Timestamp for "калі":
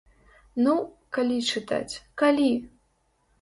1.17-1.35, 2.23-2.49